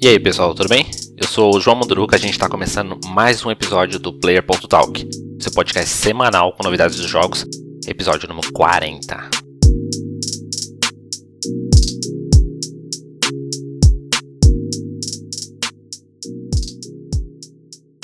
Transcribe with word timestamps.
E 0.00 0.06
aí 0.06 0.20
pessoal, 0.20 0.54
tudo 0.54 0.68
bem? 0.68 0.86
Eu 1.16 1.26
sou 1.26 1.56
o 1.56 1.60
João 1.60 1.76
Munduruca, 1.76 2.14
a 2.14 2.18
gente 2.20 2.30
está 2.30 2.48
começando 2.48 2.96
mais 3.08 3.44
um 3.44 3.50
episódio 3.50 3.98
do 3.98 4.12
Player.talk, 4.12 5.08
seu 5.40 5.50
podcast 5.50 5.90
semanal 5.90 6.52
com 6.52 6.62
novidades 6.62 6.96
dos 6.98 7.10
jogos, 7.10 7.44
episódio 7.84 8.28
número 8.28 8.52
40. 8.52 9.28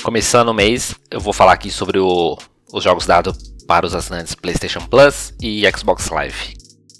Começando 0.03 0.49
o 0.49 0.53
mês, 0.53 0.93
eu 1.09 1.21
vou 1.21 1.31
falar 1.31 1.53
aqui 1.53 1.71
sobre 1.71 1.97
o, 1.97 2.37
os 2.73 2.83
jogos 2.83 3.05
dados 3.05 3.53
para 3.65 3.85
os 3.85 3.95
assinantes 3.95 4.35
PlayStation 4.35 4.85
Plus 4.85 5.33
e 5.41 5.63
Xbox 5.71 6.09
Live. 6.09 6.55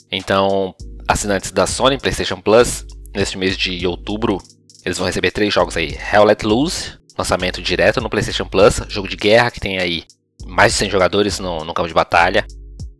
Então, 0.09 0.73
assinantes 1.05 1.51
da 1.51 1.67
Sony 1.67 1.97
PlayStation 1.97 2.39
Plus, 2.39 2.85
neste 3.13 3.37
mês 3.37 3.57
de 3.57 3.85
outubro, 3.85 4.41
eles 4.85 4.97
vão 4.97 5.07
receber 5.07 5.31
três 5.31 5.53
jogos 5.53 5.75
aí: 5.75 5.97
Hell 6.13 6.23
Let 6.23 6.43
Loose, 6.43 6.93
lançamento 7.17 7.61
direto 7.61 7.99
no 7.99 8.09
PlayStation 8.09 8.45
Plus, 8.45 8.81
jogo 8.87 9.07
de 9.07 9.15
guerra 9.15 9.49
que 9.49 9.59
tem 9.59 9.79
aí 9.79 10.03
mais 10.45 10.73
de 10.73 10.79
100 10.79 10.91
jogadores 10.91 11.39
no, 11.39 11.65
no 11.65 11.73
campo 11.73 11.87
de 11.87 11.93
batalha. 11.93 12.45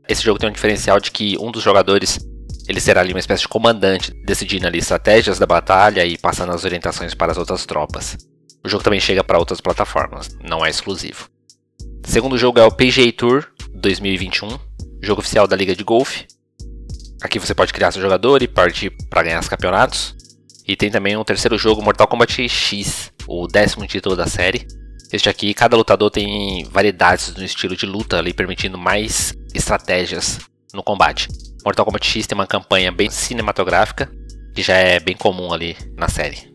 Esse 0.09 0.23
jogo 0.23 0.39
tem 0.39 0.49
um 0.49 0.53
diferencial 0.53 0.99
de 0.99 1.11
que 1.11 1.37
um 1.39 1.51
dos 1.51 1.63
jogadores 1.63 2.19
ele 2.67 2.79
será 2.79 3.01
ali 3.01 3.13
uma 3.13 3.19
espécie 3.19 3.43
de 3.43 3.47
comandante, 3.47 4.11
decidindo 4.25 4.65
ali 4.65 4.79
estratégias 4.79 5.37
da 5.37 5.45
batalha 5.45 6.03
e 6.05 6.17
passando 6.17 6.51
as 6.51 6.63
orientações 6.63 7.13
para 7.13 7.31
as 7.31 7.37
outras 7.37 7.65
tropas. 7.65 8.17
O 8.63 8.69
jogo 8.69 8.83
também 8.83 8.99
chega 8.99 9.23
para 9.23 9.37
outras 9.37 9.61
plataformas, 9.61 10.29
não 10.43 10.65
é 10.65 10.69
exclusivo. 10.69 11.29
O 12.03 12.09
segundo 12.09 12.37
jogo 12.37 12.59
é 12.59 12.63
o 12.63 12.71
PGA 12.71 13.11
Tour 13.15 13.47
2021, 13.73 14.57
jogo 15.01 15.21
oficial 15.21 15.47
da 15.47 15.55
Liga 15.55 15.75
de 15.75 15.83
Golfe. 15.83 16.25
Aqui 17.21 17.37
você 17.37 17.53
pode 17.53 17.71
criar 17.71 17.91
seu 17.91 18.01
jogador 18.01 18.41
e 18.41 18.47
partir 18.47 18.91
para 19.09 19.23
ganhar 19.23 19.39
os 19.39 19.47
campeonatos. 19.47 20.14
E 20.67 20.75
tem 20.75 20.89
também 20.89 21.15
um 21.15 21.23
terceiro 21.23 21.57
jogo, 21.57 21.83
Mortal 21.83 22.07
Kombat 22.07 22.49
X, 22.49 23.13
o 23.27 23.47
décimo 23.47 23.85
título 23.85 24.15
da 24.15 24.25
série. 24.25 24.67
Este 25.13 25.29
aqui, 25.29 25.53
cada 25.53 25.77
lutador 25.77 26.09
tem 26.09 26.63
variedades 26.71 27.35
no 27.35 27.43
estilo 27.43 27.75
de 27.75 27.85
luta 27.85 28.17
ali, 28.17 28.33
permitindo 28.33 28.75
mais 28.77 29.33
estratégias 29.53 30.39
no 30.73 30.81
combate. 30.81 31.27
Mortal 31.63 31.85
Kombat 31.85 32.07
X 32.07 32.25
tem 32.25 32.35
uma 32.35 32.47
campanha 32.47 32.91
bem 32.91 33.11
cinematográfica, 33.11 34.11
que 34.55 34.63
já 34.63 34.75
é 34.75 34.99
bem 34.99 35.15
comum 35.15 35.53
ali 35.53 35.77
na 35.95 36.09
série. 36.09 36.51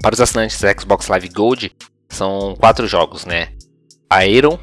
Para 0.00 0.14
os 0.14 0.20
assinantes 0.20 0.60
da 0.60 0.72
Xbox 0.72 1.08
Live 1.08 1.28
Gold, 1.30 1.72
são 2.08 2.54
quatro 2.54 2.86
jogos, 2.86 3.24
né? 3.24 3.48
Aeron 4.08 4.56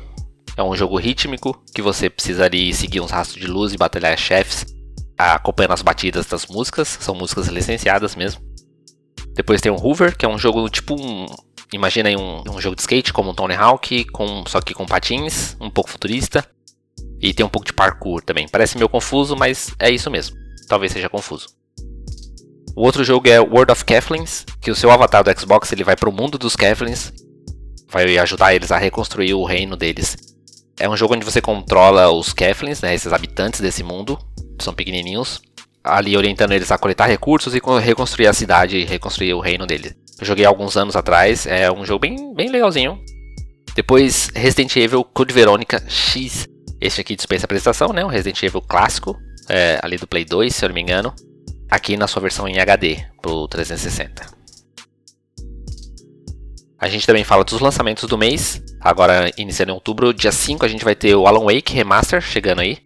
é 0.55 0.63
um 0.63 0.73
jogo 0.73 0.97
rítmico 0.97 1.61
que 1.75 1.81
você 1.81 2.09
precisaria 2.09 2.73
seguir 2.73 3.01
uns 3.01 3.11
rastros 3.11 3.41
de 3.41 3.47
luz 3.47 3.73
e 3.73 3.77
batalhar 3.77 4.17
chefes 4.17 4.72
acompanhando 5.31 5.73
as 5.73 5.81
batidas 5.81 6.25
das 6.25 6.45
músicas, 6.45 6.87
são 6.99 7.15
músicas 7.15 7.47
licenciadas 7.47 8.15
mesmo. 8.15 8.41
Depois 9.33 9.61
tem 9.61 9.71
o 9.71 9.75
Hoover, 9.75 10.15
que 10.15 10.25
é 10.25 10.29
um 10.29 10.37
jogo 10.37 10.69
tipo 10.69 10.95
um. 10.95 11.25
Imagina 11.71 12.09
aí 12.09 12.15
um, 12.15 12.43
um 12.47 12.61
jogo 12.61 12.75
de 12.75 12.81
skate 12.81 13.11
como 13.11 13.31
um 13.31 13.33
Tony 13.33 13.55
Hawk, 13.55 14.05
com, 14.05 14.43
só 14.47 14.61
que 14.61 14.73
com 14.73 14.85
patins, 14.85 15.57
um 15.59 15.69
pouco 15.69 15.89
futurista. 15.89 16.45
E 17.19 17.33
tem 17.33 17.45
um 17.45 17.49
pouco 17.49 17.65
de 17.65 17.73
parkour 17.73 18.21
também. 18.21 18.47
Parece 18.47 18.77
meio 18.77 18.89
confuso, 18.89 19.35
mas 19.35 19.73
é 19.79 19.89
isso 19.89 20.11
mesmo. 20.11 20.35
Talvez 20.67 20.91
seja 20.91 21.09
confuso. 21.09 21.47
O 22.75 22.83
outro 22.83 23.03
jogo 23.03 23.27
é 23.27 23.39
World 23.39 23.71
of 23.71 23.85
Keflins, 23.85 24.45
que 24.61 24.71
o 24.71 24.75
seu 24.75 24.91
avatar 24.91 25.23
do 25.23 25.39
Xbox 25.39 25.71
ele 25.71 25.83
vai 25.83 25.95
para 25.95 26.09
o 26.09 26.13
mundo 26.13 26.37
dos 26.37 26.55
Keflins, 26.55 27.13
vai 27.87 28.17
ajudar 28.17 28.53
eles 28.55 28.71
a 28.71 28.77
reconstruir 28.77 29.33
o 29.35 29.43
reino 29.43 29.75
deles. 29.75 30.32
É 30.79 30.89
um 30.89 30.97
jogo 30.97 31.15
onde 31.15 31.25
você 31.25 31.41
controla 31.41 32.09
os 32.09 32.33
Keflins, 32.33 32.81
né, 32.81 32.95
esses 32.95 33.13
habitantes 33.13 33.61
desse 33.61 33.83
mundo, 33.83 34.17
são 34.59 34.73
pequenininhos, 34.73 35.41
ali 35.83 36.15
orientando 36.17 36.53
eles 36.53 36.71
a 36.71 36.77
coletar 36.77 37.05
recursos 37.05 37.53
e 37.53 37.61
reconstruir 37.81 38.27
a 38.27 38.33
cidade 38.33 38.77
e 38.77 38.85
reconstruir 38.85 39.33
o 39.33 39.39
reino 39.39 39.67
dele. 39.67 39.95
Eu 40.19 40.25
joguei 40.25 40.45
alguns 40.45 40.77
anos 40.77 40.95
atrás, 40.95 41.45
é 41.45 41.71
um 41.71 41.85
jogo 41.85 41.99
bem, 41.99 42.33
bem 42.33 42.49
legalzinho. 42.49 42.99
Depois 43.75 44.29
Resident 44.33 44.75
Evil 44.75 45.03
Code 45.03 45.33
Veronica 45.33 45.83
X. 45.87 46.47
Este 46.79 47.01
aqui 47.01 47.15
dispensa 47.15 47.45
apresentação, 47.45 47.89
né? 47.89 48.05
Um 48.05 48.09
Resident 48.09 48.41
Evil 48.43 48.61
clássico, 48.61 49.17
é, 49.49 49.79
ali 49.81 49.97
do 49.97 50.07
Play 50.07 50.25
2, 50.25 50.55
se 50.55 50.63
eu 50.63 50.69
não 50.69 50.75
me 50.75 50.81
engano. 50.81 51.13
Aqui 51.69 51.97
na 51.97 52.07
sua 52.07 52.21
versão 52.21 52.47
em 52.47 52.59
HD, 52.59 53.03
pro 53.21 53.47
360. 53.47 54.42
A 56.83 56.89
gente 56.89 57.07
também 57.07 57.23
fala 57.23 57.45
dos 57.45 57.61
lançamentos 57.61 58.09
do 58.09 58.17
mês. 58.17 58.61
Agora, 58.81 59.31
iniciando 59.37 59.71
em 59.71 59.75
outubro, 59.75 60.13
dia 60.13 60.33
5, 60.33 60.65
a 60.65 60.67
gente 60.67 60.83
vai 60.83 60.93
ter 60.93 61.15
o 61.15 61.25
Alan 61.25 61.45
Wake 61.45 61.73
Remaster 61.73 62.21
chegando 62.21 62.59
aí 62.59 62.79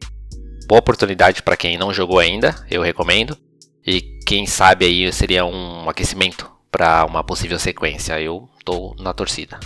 boa 0.67 0.79
oportunidade 0.79 1.41
para 1.41 1.55
quem 1.55 1.77
não 1.77 1.93
jogou 1.93 2.19
ainda, 2.19 2.53
eu 2.69 2.81
recomendo. 2.81 3.37
E 3.85 4.01
quem 4.27 4.45
sabe 4.45 4.85
aí 4.85 5.11
seria 5.13 5.45
um 5.45 5.89
aquecimento 5.89 6.51
para 6.69 7.05
uma 7.05 7.23
possível 7.23 7.57
sequência. 7.57 8.19
Eu 8.19 8.49
tô 8.65 8.93
na 8.99 9.13
torcida. 9.13 9.57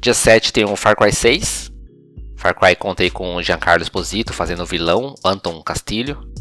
Dia 0.00 0.14
7 0.14 0.52
tem 0.52 0.64
o 0.64 0.76
Far 0.76 0.96
Cry 0.96 1.12
6. 1.12 1.72
Far 2.36 2.54
Cry 2.54 2.76
contei 2.76 3.10
com 3.10 3.34
o 3.34 3.42
Giancarlo 3.42 3.82
Esposito 3.82 4.32
fazendo 4.32 4.62
o 4.62 4.66
vilão, 4.66 5.14
Anton 5.24 5.60
Castilho. 5.62 6.31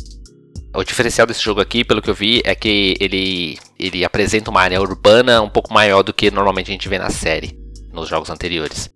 O 0.73 0.83
diferencial 0.83 1.27
desse 1.27 1.43
jogo 1.43 1.59
aqui, 1.59 1.83
pelo 1.83 2.01
que 2.01 2.09
eu 2.09 2.15
vi, 2.15 2.41
é 2.45 2.55
que 2.55 2.95
ele, 2.99 3.57
ele 3.77 4.05
apresenta 4.05 4.49
uma 4.49 4.61
área 4.61 4.81
urbana 4.81 5.41
um 5.41 5.49
pouco 5.49 5.73
maior 5.73 6.01
do 6.01 6.13
que 6.13 6.31
normalmente 6.31 6.69
a 6.69 6.71
gente 6.71 6.87
vê 6.87 6.97
na 6.97 7.09
série, 7.09 7.57
nos 7.91 8.07
jogos 8.07 8.29
anteriores. 8.29 8.89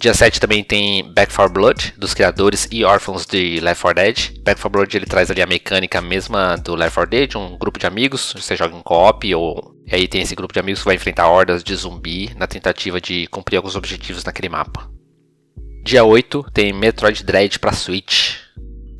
Dia 0.00 0.12
7 0.12 0.40
também 0.40 0.64
tem 0.64 1.04
Back 1.12 1.32
4 1.32 1.52
Blood, 1.52 1.94
dos 1.96 2.12
criadores 2.12 2.66
e 2.72 2.82
órfãos 2.82 3.24
de 3.24 3.60
Left 3.60 3.80
4 3.80 4.02
Dead. 4.02 4.42
Back 4.42 4.60
4 4.60 4.68
Blood 4.68 4.96
ele 4.96 5.06
traz 5.06 5.30
ali 5.30 5.40
a 5.40 5.46
mecânica 5.46 6.02
mesma 6.02 6.56
do 6.56 6.74
Left 6.74 6.94
4 6.96 7.10
Dead, 7.10 7.36
um 7.36 7.56
grupo 7.56 7.78
de 7.78 7.86
amigos, 7.86 8.34
você 8.36 8.56
joga 8.56 8.76
em 8.76 8.82
co-op 8.82 9.32
ou 9.36 9.72
e 9.86 9.94
aí 9.94 10.08
tem 10.08 10.22
esse 10.22 10.34
grupo 10.34 10.52
de 10.52 10.58
amigos 10.58 10.80
que 10.80 10.86
vai 10.86 10.96
enfrentar 10.96 11.28
hordas 11.28 11.62
de 11.62 11.76
zumbi 11.76 12.34
na 12.36 12.48
tentativa 12.48 13.00
de 13.00 13.28
cumprir 13.28 13.58
alguns 13.58 13.76
objetivos 13.76 14.24
naquele 14.24 14.48
mapa. 14.48 14.90
Dia 15.84 16.02
8 16.02 16.46
tem 16.52 16.72
Metroid 16.72 17.22
Dread 17.22 17.60
para 17.60 17.72
Switch, 17.72 18.38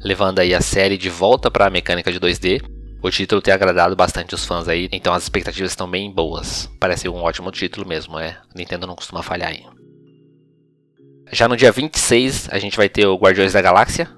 levando 0.02 0.40
aí 0.40 0.54
a 0.54 0.60
série 0.60 0.98
de 0.98 1.08
volta 1.08 1.50
para 1.50 1.66
a 1.66 1.70
mecânica 1.70 2.12
de 2.12 2.18
2D. 2.18 2.62
O 3.02 3.10
título 3.10 3.42
tem 3.42 3.52
agradado 3.52 3.96
bastante 3.96 4.34
os 4.34 4.44
fãs 4.44 4.68
aí, 4.68 4.88
então 4.92 5.12
as 5.12 5.24
expectativas 5.24 5.72
estão 5.72 5.90
bem 5.90 6.10
boas. 6.10 6.70
Parece 6.78 7.08
um 7.08 7.22
ótimo 7.22 7.50
título 7.50 7.86
mesmo, 7.86 8.18
é. 8.18 8.38
Nintendo 8.54 8.86
não 8.86 8.94
costuma 8.94 9.22
falhar 9.22 9.50
aí. 9.50 9.64
Já 11.32 11.48
no 11.48 11.56
dia 11.56 11.72
26 11.72 12.48
a 12.52 12.58
gente 12.58 12.76
vai 12.76 12.88
ter 12.88 13.06
o 13.06 13.16
Guardiões 13.16 13.54
da 13.54 13.62
Galáxia 13.62 14.08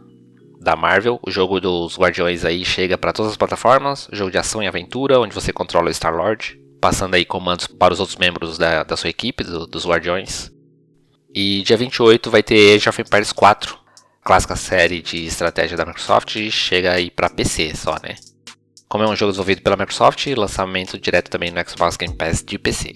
da 0.60 0.74
Marvel. 0.74 1.20
O 1.22 1.30
jogo 1.30 1.60
dos 1.60 1.96
Guardiões 1.96 2.44
aí 2.44 2.64
chega 2.64 2.98
para 2.98 3.12
todas 3.12 3.32
as 3.32 3.36
plataformas. 3.36 4.08
Jogo 4.12 4.30
de 4.30 4.38
ação 4.38 4.62
e 4.62 4.66
aventura, 4.66 5.20
onde 5.20 5.34
você 5.34 5.52
controla 5.52 5.88
o 5.88 5.94
Star-Lord, 5.94 6.58
passando 6.80 7.14
aí 7.14 7.24
comandos 7.24 7.66
para 7.66 7.94
os 7.94 8.00
outros 8.00 8.18
membros 8.18 8.58
da, 8.58 8.82
da 8.82 8.96
sua 8.96 9.10
equipe, 9.10 9.44
do, 9.44 9.66
dos 9.66 9.86
Guardiões. 9.86 10.50
E 11.32 11.62
dia 11.62 11.76
28 11.76 12.30
vai 12.30 12.42
ter 12.42 12.76
Age 12.76 12.88
of 12.88 13.00
Empires 13.00 13.32
4, 13.32 13.78
clássica 14.24 14.56
série 14.56 15.02
de 15.02 15.26
estratégia 15.26 15.76
da 15.76 15.84
Microsoft, 15.84 16.34
chega 16.50 16.92
aí 16.92 17.10
para 17.10 17.28
PC 17.28 17.76
só, 17.76 17.96
né? 18.02 18.16
Como 18.88 19.04
é 19.04 19.06
um 19.06 19.14
jogo 19.14 19.32
desenvolvido 19.32 19.60
pela 19.60 19.76
Microsoft, 19.76 20.26
lançamento 20.28 20.98
direto 20.98 21.28
também 21.28 21.50
no 21.50 21.68
Xbox 21.68 21.96
Game 21.98 22.14
Pass 22.14 22.42
de 22.42 22.58
PC. 22.58 22.94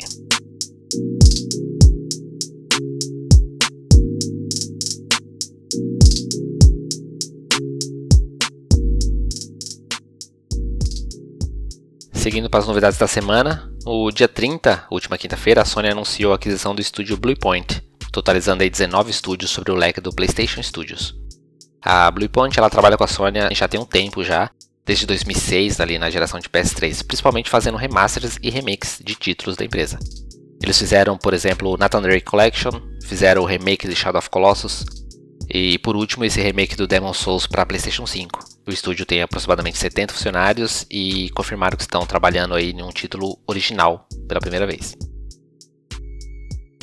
Seguindo 12.15 12.49
para 12.49 12.61
as 12.61 12.67
novidades 12.67 12.99
da 12.99 13.07
semana, 13.07 13.71
no 13.85 14.11
dia 14.11 14.29
30, 14.29 14.87
última 14.91 15.19
quinta-feira, 15.19 15.63
a 15.63 15.65
Sony 15.65 15.89
anunciou 15.89 16.33
a 16.33 16.37
aquisição 16.37 16.75
do 16.75 16.81
estúdio 16.81 17.17
Bluepoint, 17.17 17.83
totalizando 18.13 18.63
aí 18.63 18.71
19 18.71 19.11
estúdios 19.11 19.51
sobre 19.51 19.73
o 19.73 19.75
leque 19.75 20.01
do 20.01 20.13
PlayStation 20.13 20.63
Studios. 20.63 21.15
A 21.83 22.11
Bluepoint 22.11 22.59
ela 22.59 22.71
trabalha 22.71 22.97
com 22.97 23.05
a 23.05 23.09
Sony 23.09 23.39
já 23.53 23.69
tem 23.69 23.79
um 23.79 23.85
tempo 23.85 24.25
já, 24.25 24.51
desde 24.85 25.07
2006 25.07 25.81
ali 25.81 25.99
na 25.99 26.11
geração 26.11 26.41
de 26.41 26.49
PS3, 26.49 27.05
principalmente 27.07 27.51
fazendo 27.51 27.77
remasters 27.77 28.39
e 28.43 28.51
remakes 28.51 29.01
de 29.05 29.15
títulos 29.15 29.57
da 29.57 29.65
empresa. 29.65 29.99
Eles 30.63 30.79
fizeram, 30.79 31.17
por 31.17 31.35
exemplo, 31.35 31.71
o 31.71 31.77
Nathan 31.77 32.03
Drake 32.03 32.25
Collection, 32.25 32.73
fizeram 33.05 33.43
o 33.43 33.47
remake 33.47 33.87
de 33.87 33.95
Shadow 33.95 34.19
of 34.19 34.29
Colossus, 34.29 34.85
e 35.49 35.79
por 35.79 35.97
último, 35.97 36.25
esse 36.25 36.41
remake 36.41 36.77
do 36.77 36.87
Demon 36.87 37.15
Souls 37.15 37.47
para 37.47 37.65
PlayStation 37.65 38.07
5. 38.07 38.39
O 38.67 38.71
estúdio 38.71 39.07
tem 39.07 39.23
aproximadamente 39.23 39.79
70 39.79 40.13
funcionários 40.13 40.85
e 40.91 41.31
confirmaram 41.31 41.77
que 41.77 41.85
estão 41.85 42.05
trabalhando 42.05 42.55
aí 42.55 42.71
em 42.71 42.83
um 42.83 42.91
título 42.91 43.39
original 43.47 44.07
pela 44.29 44.41
primeira 44.41 44.67
vez. 44.67 44.95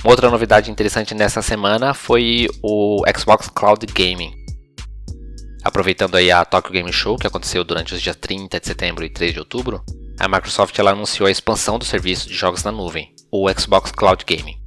Outra 0.05 0.29
novidade 0.29 0.69
interessante 0.69 1.15
nessa 1.15 1.41
semana 1.41 1.91
foi 1.91 2.47
o 2.61 3.03
Xbox 3.17 3.49
Cloud 3.49 3.87
Gaming. 3.87 4.35
Aproveitando 5.63 6.13
aí 6.13 6.29
a 6.29 6.45
Tokyo 6.45 6.73
Game 6.73 6.93
Show 6.93 7.17
que 7.17 7.25
aconteceu 7.25 7.63
durante 7.63 7.95
os 7.95 7.99
dias 7.99 8.15
30 8.15 8.59
de 8.59 8.67
setembro 8.67 9.03
e 9.03 9.09
3 9.09 9.33
de 9.33 9.39
outubro, 9.39 9.83
a 10.19 10.27
Microsoft 10.27 10.77
ela 10.77 10.91
anunciou 10.91 11.25
a 11.25 11.31
expansão 11.31 11.79
do 11.79 11.85
serviço 11.85 12.27
de 12.27 12.35
jogos 12.35 12.63
na 12.63 12.71
nuvem, 12.71 13.15
o 13.31 13.49
Xbox 13.51 13.91
Cloud 13.91 14.23
Gaming. 14.27 14.61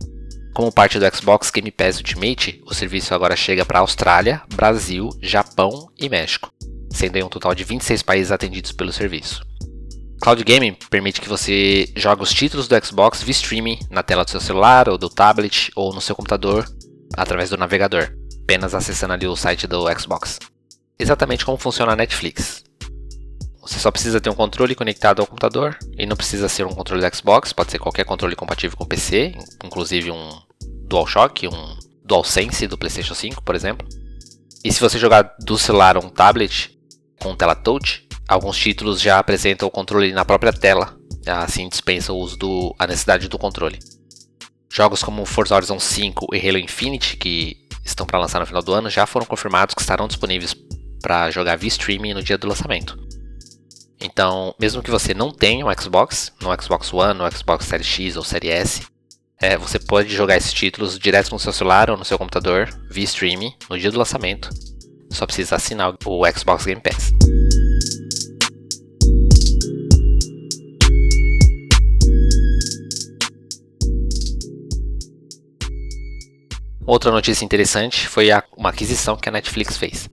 Como 0.53 0.73
parte 0.73 0.99
do 0.99 1.17
Xbox 1.17 1.53
Game 1.53 1.71
Pass 1.71 1.99
Ultimate, 1.99 2.61
o 2.67 2.75
serviço 2.75 3.15
agora 3.15 3.37
chega 3.37 3.65
para 3.65 3.79
Austrália, 3.79 4.43
Brasil, 4.57 5.09
Japão 5.23 5.89
e 5.97 6.09
México, 6.09 6.51
sendo 6.91 7.15
em 7.15 7.23
um 7.23 7.29
total 7.29 7.55
de 7.55 7.63
26 7.63 8.03
países 8.03 8.33
atendidos 8.33 8.73
pelo 8.73 8.93
serviço. 8.93 9.47
Cloud 10.21 10.43
Gaming 10.43 10.77
permite 10.91 11.21
que 11.21 11.29
você 11.29 11.91
jogue 11.95 12.23
os 12.23 12.35
títulos 12.35 12.67
do 12.67 12.85
Xbox 12.85 13.23
via 13.23 13.33
streaming 13.33 13.79
na 13.89 14.03
tela 14.03 14.25
do 14.25 14.31
seu 14.31 14.41
celular 14.41 14.89
ou 14.89 14.99
do 14.99 15.09
tablet 15.09 15.71
ou 15.77 15.95
no 15.95 16.01
seu 16.01 16.15
computador 16.15 16.67
através 17.17 17.51
do 17.51 17.57
navegador, 17.57 18.13
apenas 18.43 18.75
acessando 18.75 19.13
ali 19.13 19.27
o 19.27 19.37
site 19.37 19.67
do 19.67 19.85
Xbox. 19.99 20.39
Exatamente 20.99 21.45
como 21.45 21.57
funciona 21.57 21.93
a 21.93 21.97
Netflix. 21.97 22.65
Você 23.61 23.79
só 23.79 23.91
precisa 23.91 24.21
ter 24.21 24.31
um 24.31 24.35
controle 24.35 24.75
conectado 24.75 25.21
ao 25.21 25.27
computador 25.27 25.79
e 25.97 26.07
não 26.07 26.17
precisa 26.17 26.49
ser 26.49 26.67
um 26.67 26.75
controle 26.75 27.03
do 27.03 27.17
Xbox, 27.17 27.53
pode 27.53 27.71
ser 27.71 27.79
qualquer 27.79 28.05
controle 28.05 28.35
compatível 28.35 28.77
com 28.77 28.85
o 28.85 28.89
PC, 28.89 29.35
inclusive 29.63 30.11
um 30.11 30.31
DualShock, 30.89 31.47
um 31.47 31.79
DualSense 32.05 32.67
do 32.67 32.79
PlayStation 32.79 33.15
5, 33.15 33.43
por 33.43 33.55
exemplo. 33.55 33.87
E 34.65 34.73
se 34.73 34.81
você 34.81 34.99
jogar 34.99 35.35
do 35.39 35.57
celular 35.59 35.97
ou 35.97 36.05
um 36.05 36.09
tablet 36.09 36.77
com 37.21 37.37
tela 37.37 37.55
touch, 37.55 38.08
alguns 38.29 38.59
títulos 38.59 39.01
já 39.01 39.19
apresentam 39.19 39.67
o 39.67 39.71
controle 39.71 40.13
na 40.13 40.25
própria 40.25 40.53
tela, 40.53 40.95
assim 41.27 41.69
dispensa 41.69 42.13
o 42.13 42.19
uso 42.19 42.37
do, 42.37 42.75
a 42.79 42.87
necessidade 42.87 43.29
do 43.29 43.39
controle. 43.39 43.79
Jogos 44.71 45.03
como 45.03 45.25
Forza 45.25 45.55
Horizon 45.55 45.81
5 45.81 46.35
e 46.35 46.49
Halo 46.49 46.59
Infinite, 46.59 47.17
que 47.17 47.57
estão 47.83 48.07
para 48.07 48.19
lançar 48.19 48.39
no 48.39 48.47
final 48.47 48.63
do 48.63 48.75
ano, 48.75 48.91
já 48.91 49.07
foram 49.07 49.25
confirmados 49.25 49.75
que 49.75 49.81
estarão 49.81 50.07
disponíveis 50.07 50.55
para 51.01 51.31
jogar 51.31 51.57
via 51.57 51.69
streaming 51.69 52.13
no 52.13 52.23
dia 52.23 52.37
do 52.37 52.47
lançamento. 52.47 52.99
Então, 54.01 54.55
mesmo 54.61 54.83
que 54.83 54.91
você 54.91 55.15
não 55.15 55.33
tenha 55.33 55.67
um 55.67 55.73
Xbox, 55.81 56.33
no 56.41 56.63
Xbox 56.63 56.93
One, 56.93 57.19
no 57.19 57.31
Xbox 57.33 57.65
Series 57.65 57.87
X 57.87 58.17
ou 58.17 58.23
Series 58.23 58.53
S, 58.53 58.83
é, 59.41 59.57
você 59.57 59.79
pode 59.79 60.15
jogar 60.15 60.37
esses 60.37 60.53
títulos 60.53 60.99
direto 60.99 61.31
no 61.31 61.39
seu 61.39 61.53
celular 61.53 61.91
ou 61.91 61.97
no 61.97 62.05
seu 62.05 62.19
computador, 62.19 62.69
via 62.91 63.05
streaming, 63.05 63.55
no 63.71 63.79
dia 63.79 63.91
do 63.91 63.99
lançamento. 63.99 64.51
Só 65.11 65.25
precisa 65.25 65.57
assinar 65.57 65.95
o 66.05 66.23
Xbox 66.31 66.67
Game 66.67 66.81
Pass. 66.81 67.08
Outra 76.89 77.11
notícia 77.11 77.45
interessante 77.45 78.09
foi 78.09 78.31
a, 78.31 78.43
uma 78.57 78.71
aquisição 78.71 79.15
que 79.15 79.29
a 79.29 79.33
Netflix 79.33 79.77
fez. 79.77 80.09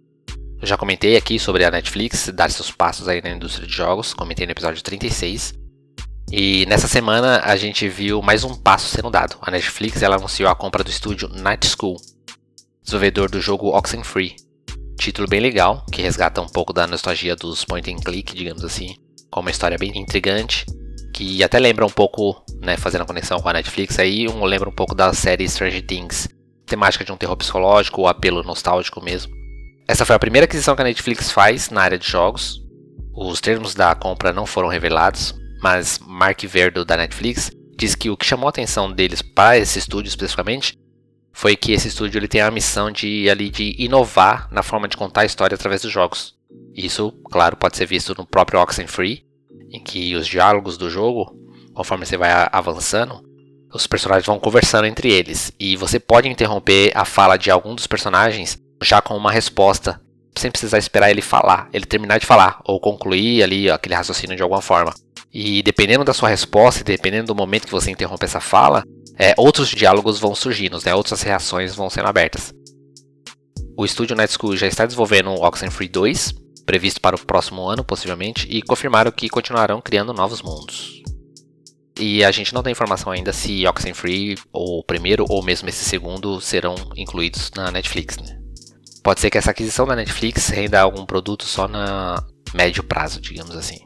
Eu 0.62 0.68
já 0.68 0.76
comentei 0.76 1.16
aqui 1.16 1.40
sobre 1.40 1.64
a 1.64 1.72
Netflix 1.72 2.30
dar 2.34 2.52
seus 2.52 2.70
passos 2.70 3.08
aí 3.08 3.22
na 3.22 3.30
indústria 3.30 3.66
de 3.66 3.74
jogos, 3.74 4.14
comentei 4.14 4.46
no 4.46 4.52
episódio 4.52 4.84
36. 4.84 5.54
E 6.30 6.66
nessa 6.66 6.90
semana 6.90 7.40
a 7.46 7.56
gente 7.56 7.88
viu 7.88 8.22
mais 8.22 8.44
um 8.44 8.54
passo 8.54 8.90
sendo 8.90 9.10
dado. 9.10 9.38
A 9.42 9.50
Netflix 9.50 10.02
ela 10.02 10.18
anunciou 10.18 10.50
a 10.50 10.56
compra 10.56 10.84
do 10.84 10.90
estúdio 10.90 11.30
Night 11.30 11.66
School, 11.66 11.96
desenvolvedor 12.84 13.32
do 13.32 13.40
jogo 13.40 13.70
Oxenfree. 13.70 14.36
Título 15.00 15.30
bem 15.30 15.40
legal, 15.40 15.86
que 15.90 16.02
resgata 16.02 16.42
um 16.42 16.50
pouco 16.50 16.74
da 16.74 16.86
nostalgia 16.86 17.38
dos 17.38 17.64
point 17.64 17.90
and 17.90 18.00
click, 18.00 18.36
digamos 18.36 18.66
assim, 18.66 18.98
com 19.32 19.40
uma 19.40 19.50
história 19.50 19.78
bem 19.78 19.98
intrigante, 19.98 20.66
que 21.14 21.42
até 21.42 21.58
lembra 21.58 21.86
um 21.86 21.90
pouco, 21.90 22.44
né, 22.60 22.76
fazendo 22.76 23.04
a 23.04 23.06
conexão 23.06 23.40
com 23.40 23.48
a 23.48 23.54
Netflix 23.54 23.98
aí, 23.98 24.28
um 24.28 24.44
lembra 24.44 24.68
um 24.68 24.76
pouco 24.76 24.94
da 24.94 25.14
série 25.14 25.48
Stranger 25.48 25.86
Things, 25.86 26.35
temática 26.66 27.04
de 27.04 27.12
um 27.12 27.18
terror 27.18 27.38
psicológico 27.38 28.02
ou 28.02 28.08
apelo 28.08 28.44
nostálgico 28.44 29.04
mesmo. 29.04 29.34
Essa 29.88 30.06
foi 30.06 30.16
a 30.16 30.20
primeira 30.20 30.46
aquisição 30.46 30.76
que 30.76 30.82
a 30.82 30.86
Netflix 30.86 31.32
faz 31.32 31.70
na 31.70 31.82
área 31.82 31.98
de 31.98 32.10
jogos. 32.10 32.62
Os 33.14 33.40
termos 33.40 33.76
da 33.76 33.94
compra 33.94 34.34
não 34.34 34.46
foram 34.46 34.68
revelados, 34.68 35.36
mas 35.62 36.00
Mark 36.00 36.42
Verdo 36.44 36.84
da 36.84 36.98
Netflix 36.98 37.52
diz 37.78 37.94
que 37.96 38.10
o 38.10 38.18
que 38.18 38.26
chamou 38.26 38.48
a 38.48 38.50
atenção 38.50 38.92
deles 38.92 39.22
para 39.22 39.58
esse 39.58 39.78
estúdio 39.80 40.10
especificamente 40.10 40.78
foi 41.32 41.56
que 41.56 41.74
esse 41.74 41.90
estúdio 41.90 42.18
ele 42.18 42.28
tem 42.28 42.42
a 42.42 42.50
missão 42.50 42.90
de 42.90 43.30
ali 43.30 43.50
de 43.50 43.76
inovar 43.78 44.48
na 44.52 44.64
forma 44.64 44.88
de 44.88 44.96
contar 44.96 45.22
a 45.22 45.26
história 45.26 45.54
através 45.54 45.82
dos 45.82 45.92
jogos. 45.92 46.34
Isso, 46.74 47.12
claro, 47.30 47.58
pode 47.58 47.76
ser 47.76 47.86
visto 47.86 48.16
no 48.18 48.26
próprio 48.26 48.60
Oxenfree, 48.62 49.26
em 49.70 49.84
que 49.84 50.16
os 50.16 50.28
diálogos 50.28 50.78
do 50.78 50.90
jogo, 50.90 51.38
conforme 51.74 52.06
você 52.06 52.16
vai 52.16 52.32
avançando, 52.52 53.22
os 53.76 53.86
personagens 53.86 54.26
vão 54.26 54.40
conversando 54.40 54.88
entre 54.88 55.12
eles 55.12 55.52
e 55.60 55.76
você 55.76 56.00
pode 56.00 56.30
interromper 56.30 56.92
a 56.96 57.04
fala 57.04 57.38
de 57.38 57.52
algum 57.52 57.76
dos 57.76 57.86
personagens 57.86 58.58
já 58.82 59.02
com 59.02 59.16
uma 59.18 59.32
resposta, 59.32 60.02
sem 60.38 60.50
precisar 60.50 60.78
esperar 60.78 61.12
ele 61.12 61.22
falar, 61.22 61.68
ele 61.74 61.86
terminar 61.86 62.18
de 62.18 62.26
falar 62.26 62.62
ou 62.64 62.80
concluir 62.80 63.44
ali 63.44 63.70
aquele 63.70 63.96
raciocínio 63.96 64.36
de 64.38 64.42
alguma 64.42 64.62
forma. 64.62 64.94
E 65.34 65.62
dependendo 65.62 66.06
da 66.06 66.14
sua 66.14 66.30
resposta, 66.30 66.86
dependendo 66.86 67.28
do 67.28 67.36
momento 67.36 67.66
que 67.66 67.72
você 67.72 67.92
interrompe 67.92 68.24
essa 68.24 68.40
fala, 68.40 68.82
é, 69.20 69.34
outros 69.38 69.68
diálogos 69.70 70.20
vão 70.20 70.34
surgindo, 70.34 70.80
né? 70.86 70.96
outras 70.96 71.22
reações 71.22 71.76
vão 71.76 71.90
sendo 71.90 72.08
abertas. 72.08 72.54
O 73.78 73.84
estúdio 73.84 74.16
Night 74.16 74.34
School 74.34 74.56
já 74.56 74.68
está 74.68 74.86
desenvolvendo 74.86 75.32
o 75.32 75.46
Oxenfree 75.46 75.90
2, 75.90 76.34
previsto 76.66 77.02
para 77.02 77.18
o 77.18 77.26
próximo 77.26 77.68
ano, 77.68 77.84
possivelmente, 77.84 78.48
e 78.50 78.62
confirmaram 78.62 79.12
que 79.12 79.28
continuarão 79.28 79.82
criando 79.82 80.14
novos 80.14 80.42
mundos. 80.42 81.04
E 81.98 82.26
a 82.26 82.32
gente 82.32 82.54
não 82.54 82.62
tem 82.62 82.72
informação 82.72 83.12
ainda 83.12 83.32
se 83.32 83.66
Oxenfree, 83.66 84.38
ou 84.52 84.80
o 84.80 84.84
primeiro, 84.84 85.26
ou 85.30 85.42
mesmo 85.42 85.70
esse 85.70 85.86
segundo, 85.86 86.42
serão 86.42 86.76
incluídos 86.96 87.52
na 87.56 87.72
Netflix. 87.72 88.18
Né? 88.18 88.38
Pode 89.02 89.22
ser 89.22 89.30
que 89.30 89.38
essa 89.38 89.52
aquisição 89.52 89.86
da 89.86 89.96
Netflix 89.96 90.50
renda 90.50 90.82
algum 90.82 91.06
produto 91.06 91.46
só 91.46 91.68
na 91.68 92.22
médio 92.54 92.84
prazo, 92.84 93.22
digamos 93.22 93.56
assim. 93.56 93.80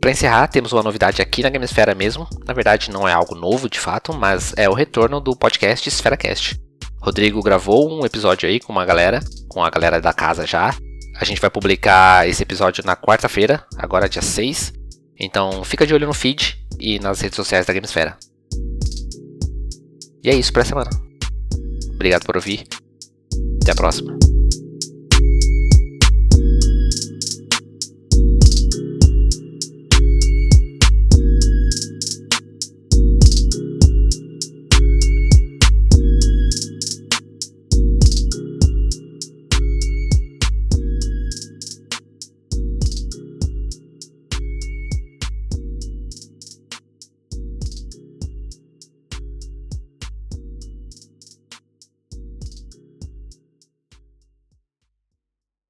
Para 0.00 0.12
encerrar, 0.12 0.46
temos 0.46 0.72
uma 0.72 0.82
novidade 0.82 1.20
aqui 1.20 1.42
na 1.42 1.50
Gamesfera 1.50 1.94
mesmo. 1.94 2.26
Na 2.46 2.54
verdade, 2.54 2.90
não 2.90 3.06
é 3.06 3.12
algo 3.12 3.34
novo 3.34 3.68
de 3.68 3.78
fato, 3.78 4.14
mas 4.14 4.54
é 4.56 4.68
o 4.68 4.74
retorno 4.74 5.20
do 5.20 5.36
podcast 5.36 5.88
EsferaCast. 5.88 6.58
Rodrigo 7.02 7.42
gravou 7.42 7.90
um 7.90 8.06
episódio 8.06 8.48
aí 8.48 8.60
com 8.60 8.72
uma 8.72 8.84
galera, 8.84 9.20
com 9.48 9.62
a 9.62 9.70
galera 9.70 10.00
da 10.00 10.12
casa 10.12 10.46
já. 10.46 10.74
A 11.18 11.24
gente 11.24 11.40
vai 11.40 11.50
publicar 11.50 12.28
esse 12.28 12.42
episódio 12.42 12.84
na 12.84 12.96
quarta-feira, 12.96 13.64
agora 13.76 14.08
dia 14.08 14.22
6. 14.22 14.72
Então 15.18 15.64
fica 15.64 15.86
de 15.86 15.92
olho 15.92 16.06
no 16.06 16.14
feed 16.14 16.59
e 16.80 16.98
nas 16.98 17.20
redes 17.20 17.36
sociais 17.36 17.66
da 17.66 17.72
Gamesfera. 17.72 18.16
E 20.22 20.30
é 20.30 20.34
isso 20.34 20.52
para 20.52 20.62
a 20.62 20.66
semana. 20.66 20.90
Obrigado 21.94 22.24
por 22.24 22.36
ouvir. 22.36 22.66
Até 23.62 23.72
a 23.72 23.74
próxima. 23.74 24.19